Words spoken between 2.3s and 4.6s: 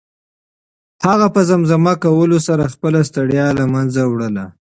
سره خپله ستړیا له منځه وړله.